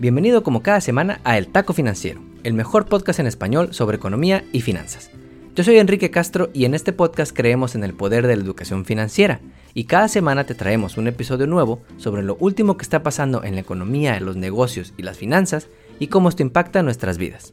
[0.00, 4.42] Bienvenido como cada semana a El Taco Financiero, el mejor podcast en español sobre economía
[4.50, 5.10] y finanzas.
[5.54, 8.86] Yo soy Enrique Castro y en este podcast creemos en el poder de la educación
[8.86, 9.42] financiera
[9.74, 13.56] y cada semana te traemos un episodio nuevo sobre lo último que está pasando en
[13.56, 15.68] la economía, los negocios y las finanzas
[15.98, 17.52] y cómo esto impacta nuestras vidas.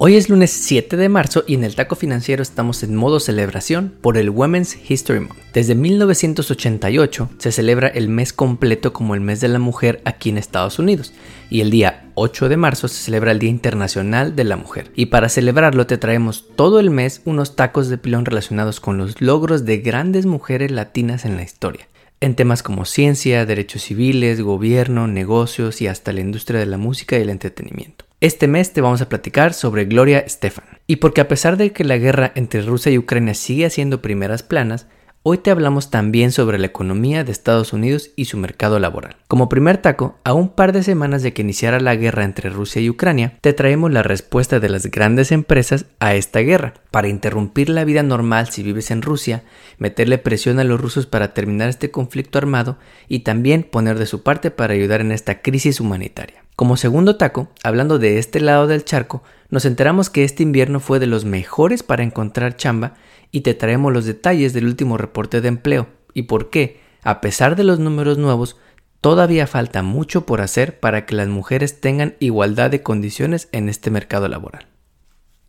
[0.00, 3.92] Hoy es lunes 7 de marzo y en el Taco Financiero estamos en modo celebración
[4.00, 5.40] por el Women's History Month.
[5.52, 10.38] Desde 1988 se celebra el mes completo como el mes de la mujer aquí en
[10.38, 11.14] Estados Unidos
[11.50, 14.92] y el día 8 de marzo se celebra el Día Internacional de la Mujer.
[14.94, 19.20] Y para celebrarlo te traemos todo el mes unos tacos de pilón relacionados con los
[19.20, 21.88] logros de grandes mujeres latinas en la historia
[22.20, 27.16] en temas como ciencia, derechos civiles, gobierno, negocios y hasta la industria de la música
[27.16, 28.07] y el entretenimiento.
[28.20, 30.64] Este mes te vamos a platicar sobre Gloria Stefan.
[30.88, 34.42] Y porque a pesar de que la guerra entre Rusia y Ucrania sigue haciendo primeras
[34.42, 34.88] planas,
[35.22, 39.18] hoy te hablamos también sobre la economía de Estados Unidos y su mercado laboral.
[39.28, 42.82] Como primer taco, a un par de semanas de que iniciara la guerra entre Rusia
[42.82, 47.68] y Ucrania, te traemos la respuesta de las grandes empresas a esta guerra, para interrumpir
[47.68, 49.44] la vida normal si vives en Rusia,
[49.78, 54.24] meterle presión a los rusos para terminar este conflicto armado y también poner de su
[54.24, 56.47] parte para ayudar en esta crisis humanitaria.
[56.58, 60.98] Como segundo taco, hablando de este lado del charco, nos enteramos que este invierno fue
[60.98, 62.94] de los mejores para encontrar chamba
[63.30, 67.54] y te traemos los detalles del último reporte de empleo y por qué, a pesar
[67.54, 68.56] de los números nuevos,
[69.00, 73.92] todavía falta mucho por hacer para que las mujeres tengan igualdad de condiciones en este
[73.92, 74.66] mercado laboral.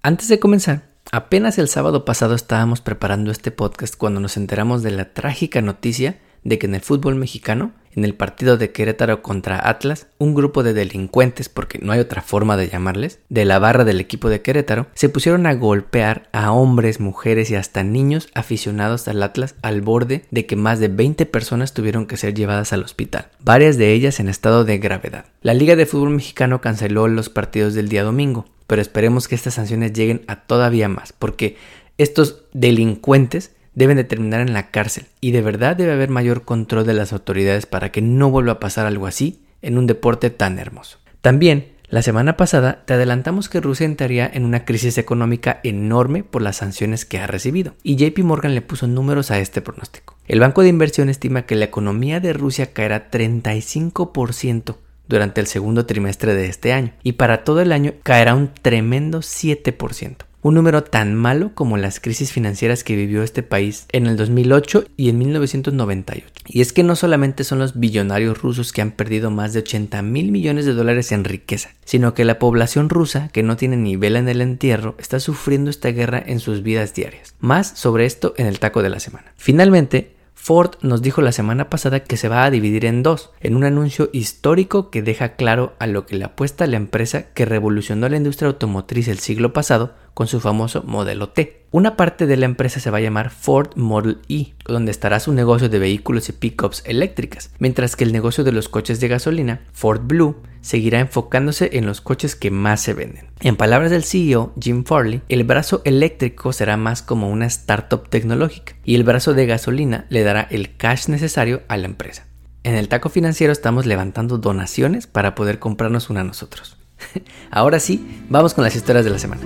[0.04, 4.92] Antes de comenzar, apenas el sábado pasado estábamos preparando este podcast cuando nos enteramos de
[4.92, 9.68] la trágica noticia de que en el fútbol mexicano, en el partido de Querétaro contra
[9.70, 13.84] Atlas, un grupo de delincuentes, porque no hay otra forma de llamarles, de la barra
[13.84, 19.08] del equipo de Querétaro, se pusieron a golpear a hombres, mujeres y hasta niños aficionados
[19.08, 22.84] al Atlas al borde de que más de 20 personas tuvieron que ser llevadas al
[22.84, 25.26] hospital, varias de ellas en estado de gravedad.
[25.42, 29.56] La Liga de Fútbol Mexicano canceló los partidos del día domingo, pero esperemos que estas
[29.56, 31.58] sanciones lleguen a todavía más, porque
[31.98, 36.86] estos delincuentes deben de terminar en la cárcel y de verdad debe haber mayor control
[36.86, 40.60] de las autoridades para que no vuelva a pasar algo así en un deporte tan
[40.60, 40.98] hermoso.
[41.22, 46.42] También, la semana pasada te adelantamos que Rusia entraría en una crisis económica enorme por
[46.42, 50.18] las sanciones que ha recibido y JP Morgan le puso números a este pronóstico.
[50.28, 54.76] El banco de inversión estima que la economía de Rusia caerá 35%
[55.08, 59.20] durante el segundo trimestre de este año y para todo el año caerá un tremendo
[59.20, 64.16] 7% un número tan malo como las crisis financieras que vivió este país en el
[64.18, 66.28] 2008 y en 1998.
[66.48, 70.02] Y es que no solamente son los billonarios rusos que han perdido más de 80
[70.02, 73.96] mil millones de dólares en riqueza, sino que la población rusa, que no tiene ni
[73.96, 77.36] vela en el entierro, está sufriendo esta guerra en sus vidas diarias.
[77.40, 79.34] Más sobre esto en el taco de la semana.
[79.36, 83.58] Finalmente, Ford nos dijo la semana pasada que se va a dividir en dos, en
[83.58, 88.08] un anuncio histórico que deja claro a lo que le apuesta la empresa que revolucionó
[88.08, 91.64] la industria automotriz el siglo pasado con su famoso modelo T.
[91.72, 95.32] Una parte de la empresa se va a llamar Ford Model E, donde estará su
[95.32, 99.62] negocio de vehículos y pickups eléctricas, mientras que el negocio de los coches de gasolina,
[99.72, 103.28] Ford Blue, seguirá enfocándose en los coches que más se venden.
[103.40, 108.74] En palabras del CEO Jim Farley, el brazo eléctrico será más como una startup tecnológica
[108.84, 112.28] y el brazo de gasolina le dará el cash necesario a la empresa.
[112.64, 116.76] En el taco financiero estamos levantando donaciones para poder comprarnos una a nosotros.
[117.52, 119.44] Ahora sí, vamos con las historias de la semana.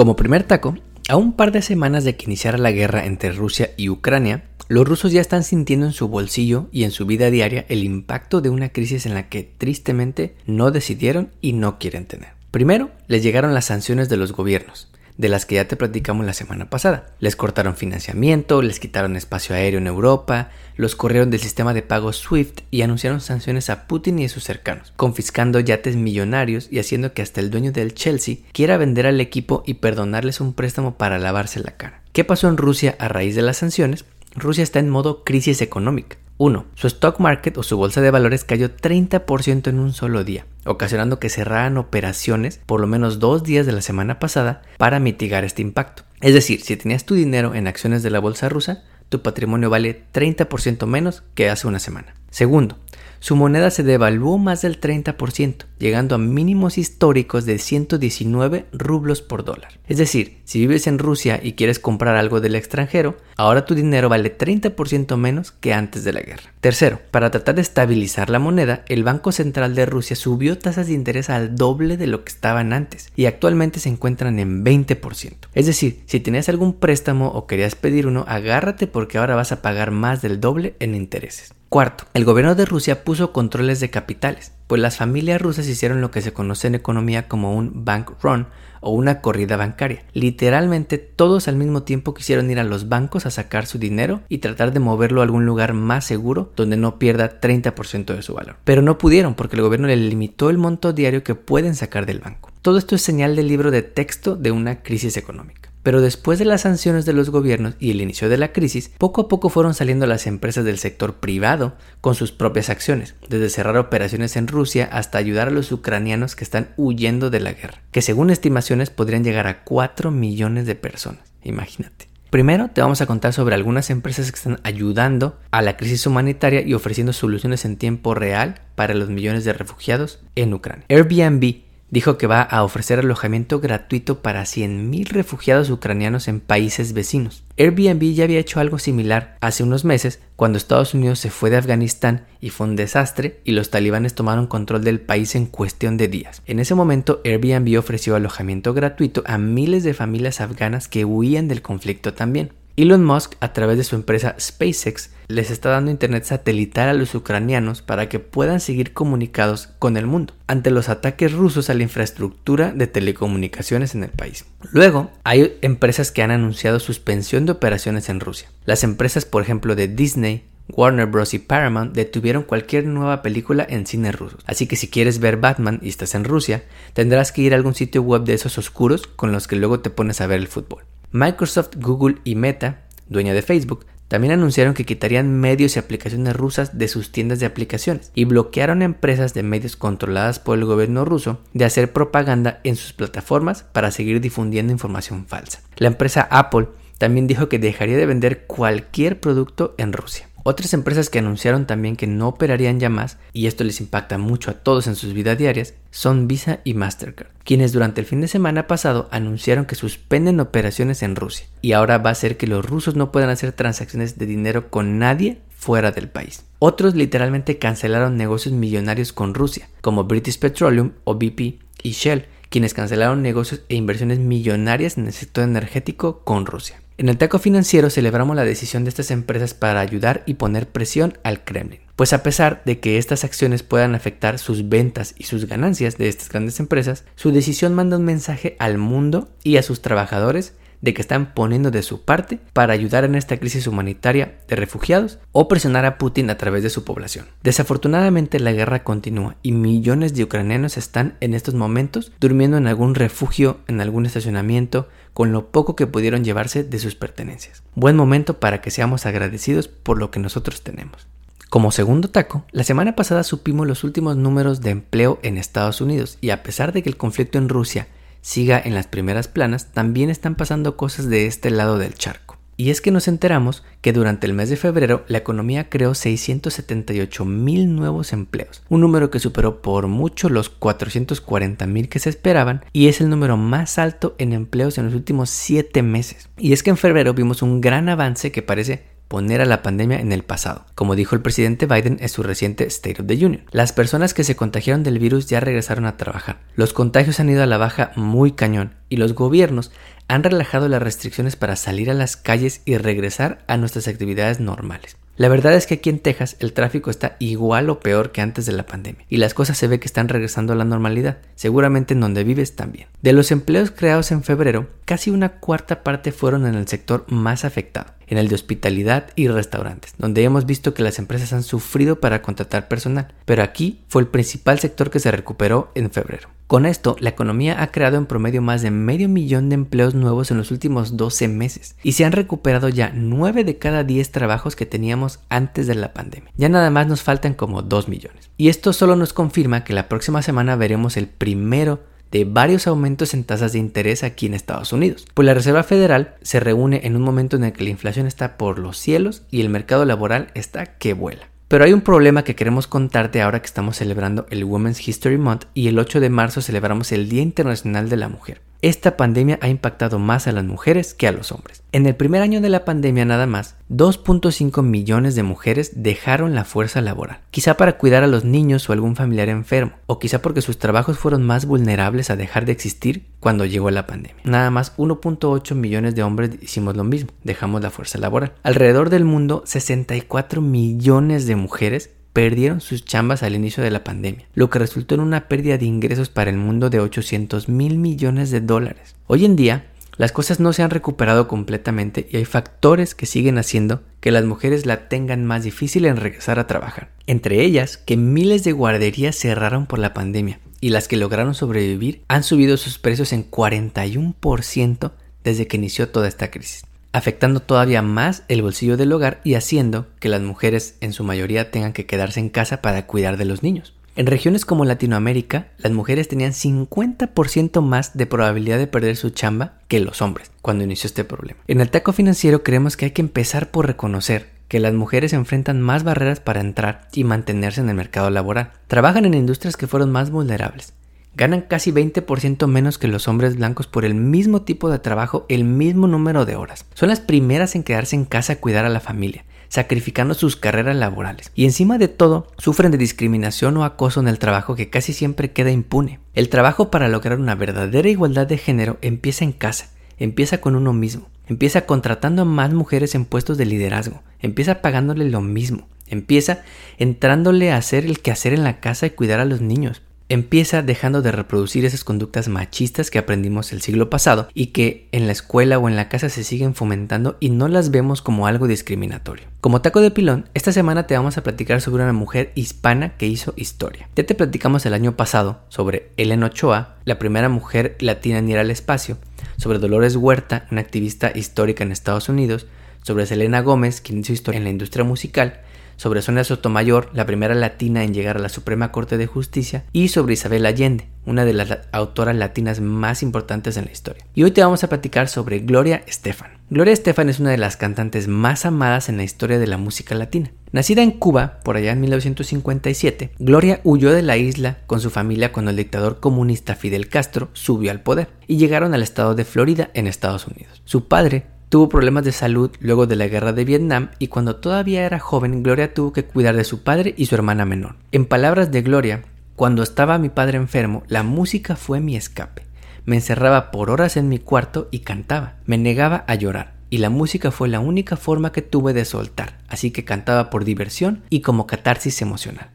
[0.00, 0.78] Como primer taco,
[1.10, 4.88] a un par de semanas de que iniciara la guerra entre Rusia y Ucrania, los
[4.88, 8.48] rusos ya están sintiendo en su bolsillo y en su vida diaria el impacto de
[8.48, 12.30] una crisis en la que tristemente no decidieron y no quieren tener.
[12.50, 14.88] Primero, les llegaron las sanciones de los gobiernos,
[15.20, 17.10] de las que ya te platicamos la semana pasada.
[17.20, 22.10] Les cortaron financiamiento, les quitaron espacio aéreo en Europa, los corrieron del sistema de pago
[22.10, 27.12] SWIFT y anunciaron sanciones a Putin y a sus cercanos, confiscando yates millonarios y haciendo
[27.12, 31.18] que hasta el dueño del Chelsea quiera vender al equipo y perdonarles un préstamo para
[31.18, 32.02] lavarse la cara.
[32.14, 34.06] ¿Qué pasó en Rusia a raíz de las sanciones?
[34.34, 36.16] Rusia está en modo crisis económica.
[36.40, 36.64] 1.
[36.74, 41.18] Su stock market o su bolsa de valores cayó 30% en un solo día, ocasionando
[41.18, 45.60] que cerraran operaciones por lo menos dos días de la semana pasada para mitigar este
[45.60, 46.04] impacto.
[46.22, 50.04] Es decir, si tenías tu dinero en acciones de la bolsa rusa, tu patrimonio vale
[50.14, 52.14] 30% menos que hace una semana.
[52.30, 52.78] Segundo,
[53.20, 59.44] su moneda se devaluó más del 30%, llegando a mínimos históricos de 119 rublos por
[59.44, 59.78] dólar.
[59.86, 64.08] Es decir, si vives en Rusia y quieres comprar algo del extranjero, ahora tu dinero
[64.08, 66.54] vale 30% menos que antes de la guerra.
[66.60, 70.94] Tercero, para tratar de estabilizar la moneda, el Banco Central de Rusia subió tasas de
[70.94, 75.34] interés al doble de lo que estaban antes y actualmente se encuentran en 20%.
[75.54, 79.60] Es decir, si tenías algún préstamo o querías pedir uno, agárrate porque ahora vas a
[79.60, 81.52] pagar más del doble en intereses.
[81.70, 86.10] Cuarto, el gobierno de Rusia puso controles de capitales, pues las familias rusas hicieron lo
[86.10, 88.48] que se conoce en economía como un bank run
[88.80, 90.02] o una corrida bancaria.
[90.12, 94.38] Literalmente todos al mismo tiempo quisieron ir a los bancos a sacar su dinero y
[94.38, 98.56] tratar de moverlo a algún lugar más seguro donde no pierda 30% de su valor.
[98.64, 102.18] Pero no pudieron porque el gobierno le limitó el monto diario que pueden sacar del
[102.18, 102.50] banco.
[102.62, 105.69] Todo esto es señal del libro de texto de una crisis económica.
[105.82, 109.22] Pero después de las sanciones de los gobiernos y el inicio de la crisis, poco
[109.22, 113.76] a poco fueron saliendo las empresas del sector privado con sus propias acciones, desde cerrar
[113.76, 118.02] operaciones en Rusia hasta ayudar a los ucranianos que están huyendo de la guerra, que
[118.02, 121.32] según estimaciones podrían llegar a 4 millones de personas.
[121.42, 122.10] Imagínate.
[122.30, 126.60] Primero te vamos a contar sobre algunas empresas que están ayudando a la crisis humanitaria
[126.60, 130.86] y ofreciendo soluciones en tiempo real para los millones de refugiados en Ucrania.
[130.88, 137.42] Airbnb dijo que va a ofrecer alojamiento gratuito para 100.000 refugiados ucranianos en países vecinos.
[137.56, 141.58] Airbnb ya había hecho algo similar hace unos meses cuando Estados Unidos se fue de
[141.58, 146.08] Afganistán y fue un desastre y los talibanes tomaron control del país en cuestión de
[146.08, 146.42] días.
[146.46, 151.62] En ese momento Airbnb ofreció alojamiento gratuito a miles de familias afganas que huían del
[151.62, 152.52] conflicto también.
[152.80, 157.14] Elon Musk, a través de su empresa SpaceX, les está dando internet satelital a los
[157.14, 161.82] ucranianos para que puedan seguir comunicados con el mundo ante los ataques rusos a la
[161.82, 164.46] infraestructura de telecomunicaciones en el país.
[164.72, 168.48] Luego, hay empresas que han anunciado suspensión de operaciones en Rusia.
[168.64, 171.34] Las empresas, por ejemplo, de Disney, Warner Bros.
[171.34, 174.40] y Paramount detuvieron cualquier nueva película en cines rusos.
[174.46, 177.74] Así que si quieres ver Batman y estás en Rusia, tendrás que ir a algún
[177.74, 180.84] sitio web de esos oscuros con los que luego te pones a ver el fútbol.
[181.12, 186.76] Microsoft, Google y Meta, dueña de Facebook, también anunciaron que quitarían medios y aplicaciones rusas
[186.76, 191.38] de sus tiendas de aplicaciones y bloquearon empresas de medios controladas por el gobierno ruso
[191.52, 195.60] de hacer propaganda en sus plataformas para seguir difundiendo información falsa.
[195.76, 196.68] La empresa Apple
[196.98, 200.29] también dijo que dejaría de vender cualquier producto en Rusia.
[200.42, 204.50] Otras empresas que anunciaron también que no operarían ya más, y esto les impacta mucho
[204.50, 208.28] a todos en sus vidas diarias, son Visa y Mastercard, quienes durante el fin de
[208.28, 212.64] semana pasado anunciaron que suspenden operaciones en Rusia, y ahora va a ser que los
[212.64, 216.44] rusos no puedan hacer transacciones de dinero con nadie fuera del país.
[216.58, 222.74] Otros literalmente cancelaron negocios millonarios con Rusia, como British Petroleum o BP y Shell, quienes
[222.74, 226.80] cancelaron negocios e inversiones millonarias en el sector energético con Rusia.
[227.00, 231.16] En el taco financiero celebramos la decisión de estas empresas para ayudar y poner presión
[231.24, 235.46] al Kremlin, pues a pesar de que estas acciones puedan afectar sus ventas y sus
[235.46, 239.80] ganancias de estas grandes empresas, su decisión manda un mensaje al mundo y a sus
[239.80, 244.56] trabajadores de que están poniendo de su parte para ayudar en esta crisis humanitaria de
[244.56, 247.26] refugiados o presionar a Putin a través de su población.
[247.42, 252.94] Desafortunadamente la guerra continúa y millones de ucranianos están en estos momentos durmiendo en algún
[252.94, 257.62] refugio, en algún estacionamiento, con lo poco que pudieron llevarse de sus pertenencias.
[257.74, 261.06] Buen momento para que seamos agradecidos por lo que nosotros tenemos.
[261.50, 266.16] Como segundo taco, la semana pasada supimos los últimos números de empleo en Estados Unidos
[266.20, 267.88] y a pesar de que el conflicto en Rusia
[268.20, 272.40] siga en las primeras planas, también están pasando cosas de este lado del charco.
[272.60, 277.24] Y es que nos enteramos que durante el mes de febrero la economía creó 678
[277.24, 282.62] mil nuevos empleos, un número que superó por mucho los 440 mil que se esperaban
[282.74, 286.28] y es el número más alto en empleos en los últimos 7 meses.
[286.36, 289.98] Y es que en febrero vimos un gran avance que parece poner a la pandemia
[289.98, 293.42] en el pasado, como dijo el presidente Biden en su reciente State of the Union.
[293.50, 296.38] Las personas que se contagiaron del virus ya regresaron a trabajar.
[296.54, 299.72] Los contagios han ido a la baja muy cañón y los gobiernos
[300.06, 304.96] han relajado las restricciones para salir a las calles y regresar a nuestras actividades normales.
[305.20, 308.46] La verdad es que aquí en Texas el tráfico está igual o peor que antes
[308.46, 311.92] de la pandemia y las cosas se ve que están regresando a la normalidad, seguramente
[311.92, 312.88] en donde vives también.
[313.02, 317.44] De los empleos creados en febrero, casi una cuarta parte fueron en el sector más
[317.44, 322.00] afectado, en el de hospitalidad y restaurantes, donde hemos visto que las empresas han sufrido
[322.00, 326.30] para contratar personal, pero aquí fue el principal sector que se recuperó en febrero.
[326.50, 330.32] Con esto, la economía ha creado en promedio más de medio millón de empleos nuevos
[330.32, 334.56] en los últimos 12 meses y se han recuperado ya 9 de cada 10 trabajos
[334.56, 336.32] que teníamos antes de la pandemia.
[336.36, 338.32] Ya nada más nos faltan como 2 millones.
[338.36, 343.14] Y esto solo nos confirma que la próxima semana veremos el primero de varios aumentos
[343.14, 345.06] en tasas de interés aquí en Estados Unidos.
[345.14, 348.36] Pues la Reserva Federal se reúne en un momento en el que la inflación está
[348.36, 351.29] por los cielos y el mercado laboral está que vuela.
[351.50, 355.46] Pero hay un problema que queremos contarte ahora que estamos celebrando el Women's History Month
[355.52, 358.40] y el 8 de marzo celebramos el Día Internacional de la Mujer.
[358.62, 361.62] Esta pandemia ha impactado más a las mujeres que a los hombres.
[361.72, 366.44] En el primer año de la pandemia nada más, 2.5 millones de mujeres dejaron la
[366.44, 370.42] fuerza laboral, quizá para cuidar a los niños o algún familiar enfermo, o quizá porque
[370.42, 374.20] sus trabajos fueron más vulnerables a dejar de existir cuando llegó la pandemia.
[374.24, 378.34] Nada más 1.8 millones de hombres hicimos lo mismo, dejamos la fuerza laboral.
[378.42, 384.26] Alrededor del mundo, 64 millones de mujeres perdieron sus chambas al inicio de la pandemia,
[384.34, 388.30] lo que resultó en una pérdida de ingresos para el mundo de 800 mil millones
[388.30, 388.94] de dólares.
[389.06, 393.38] Hoy en día, las cosas no se han recuperado completamente y hay factores que siguen
[393.38, 396.90] haciendo que las mujeres la tengan más difícil en regresar a trabajar.
[397.06, 402.02] Entre ellas, que miles de guarderías cerraron por la pandemia y las que lograron sobrevivir
[402.08, 408.24] han subido sus precios en 41% desde que inició toda esta crisis afectando todavía más
[408.28, 412.20] el bolsillo del hogar y haciendo que las mujeres en su mayoría tengan que quedarse
[412.20, 413.74] en casa para cuidar de los niños.
[413.96, 419.54] En regiones como Latinoamérica, las mujeres tenían 50% más de probabilidad de perder su chamba
[419.68, 421.40] que los hombres cuando inició este problema.
[421.48, 425.60] En el taco financiero creemos que hay que empezar por reconocer que las mujeres enfrentan
[425.60, 428.50] más barreras para entrar y mantenerse en el mercado laboral.
[428.66, 430.72] Trabajan en industrias que fueron más vulnerables,
[431.14, 435.44] ganan casi 20% menos que los hombres blancos por el mismo tipo de trabajo, el
[435.44, 436.66] mismo número de horas.
[436.74, 440.76] Son las primeras en quedarse en casa a cuidar a la familia, sacrificando sus carreras
[440.76, 441.32] laborales.
[441.34, 445.32] Y encima de todo, sufren de discriminación o acoso en el trabajo que casi siempre
[445.32, 446.00] queda impune.
[446.14, 450.72] El trabajo para lograr una verdadera igualdad de género empieza en casa, empieza con uno
[450.72, 451.08] mismo.
[451.26, 454.02] Empieza contratando a más mujeres en puestos de liderazgo.
[454.18, 455.68] Empieza pagándole lo mismo.
[455.86, 456.42] Empieza
[456.78, 461.02] entrándole a hacer el quehacer en la casa y cuidar a los niños empieza dejando
[461.02, 465.56] de reproducir esas conductas machistas que aprendimos el siglo pasado y que en la escuela
[465.58, 469.26] o en la casa se siguen fomentando y no las vemos como algo discriminatorio.
[469.40, 473.06] Como taco de pilón, esta semana te vamos a platicar sobre una mujer hispana que
[473.06, 473.88] hizo historia.
[473.94, 478.38] Ya te platicamos el año pasado sobre Ellen Ochoa, la primera mujer latina en ir
[478.38, 478.98] al espacio,
[479.36, 482.48] sobre Dolores Huerta, una activista histórica en Estados Unidos,
[482.82, 485.42] sobre Selena Gómez, quien hizo historia en la industria musical,
[485.80, 489.88] sobre Sonia Sotomayor, la primera latina en llegar a la Suprema Corte de Justicia, y
[489.88, 494.04] sobre Isabel Allende, una de las autoras latinas más importantes en la historia.
[494.14, 496.32] Y hoy te vamos a platicar sobre Gloria Estefan.
[496.50, 499.94] Gloria Estefan es una de las cantantes más amadas en la historia de la música
[499.94, 500.30] latina.
[500.52, 505.32] Nacida en Cuba por allá en 1957, Gloria huyó de la isla con su familia
[505.32, 509.70] cuando el dictador comunista Fidel Castro subió al poder y llegaron al estado de Florida
[509.72, 510.60] en Estados Unidos.
[510.66, 514.86] Su padre Tuvo problemas de salud luego de la guerra de Vietnam y cuando todavía
[514.86, 517.74] era joven Gloria tuvo que cuidar de su padre y su hermana menor.
[517.90, 519.02] En palabras de Gloria,
[519.34, 522.46] cuando estaba mi padre enfermo, la música fue mi escape.
[522.84, 525.38] Me encerraba por horas en mi cuarto y cantaba.
[525.44, 526.54] Me negaba a llorar.
[526.70, 530.44] Y la música fue la única forma que tuve de soltar, así que cantaba por
[530.44, 532.50] diversión y como catarsis emocional.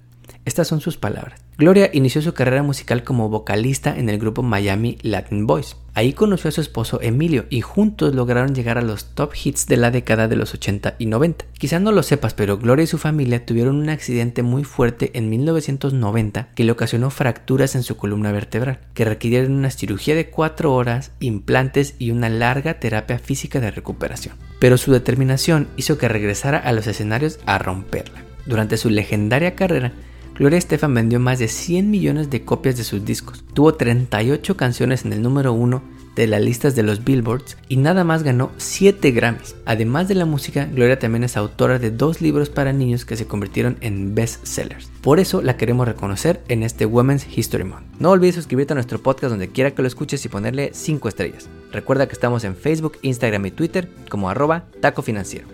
[0.46, 1.42] Estas son sus palabras.
[1.58, 5.75] Gloria inició su carrera musical como vocalista en el grupo Miami Latin Boys.
[5.96, 9.78] Ahí conoció a su esposo Emilio y juntos lograron llegar a los top hits de
[9.78, 11.46] la década de los 80 y 90.
[11.58, 15.30] Quizá no lo sepas, pero Gloria y su familia tuvieron un accidente muy fuerte en
[15.30, 20.72] 1990 que le ocasionó fracturas en su columna vertebral, que requirieron una cirugía de 4
[20.72, 24.36] horas, implantes y una larga terapia física de recuperación.
[24.60, 28.24] Pero su determinación hizo que regresara a los escenarios a romperla.
[28.46, 29.94] Durante su legendaria carrera,
[30.36, 35.06] Gloria Estefan vendió más de 100 millones de copias de sus discos, tuvo 38 canciones
[35.06, 35.82] en el número 1
[36.15, 39.56] de las listas de los Billboards y nada más ganó 7 Grammys.
[39.65, 43.27] Además de la música, Gloria también es autora de dos libros para niños que se
[43.27, 44.89] convirtieron en bestsellers.
[45.01, 47.86] Por eso la queremos reconocer en este Women's History Month.
[48.00, 51.50] No olvides suscribirte a nuestro podcast donde quiera que lo escuches y ponerle 5 estrellas.
[51.72, 55.48] Recuerda que estamos en Facebook, Instagram y Twitter como arroba taco financiero.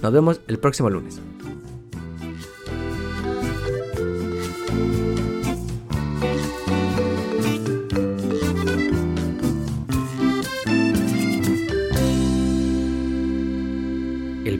[0.00, 1.20] Nos vemos el próximo lunes.